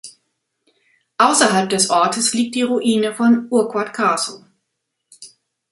Außerhalb 1.19 1.69
des 1.69 1.91
Ortes 1.91 2.33
liegt 2.33 2.55
die 2.55 2.63
Ruine 2.63 3.13
von 3.13 3.45
Urquhart 3.51 3.93
Castle. 3.93 4.43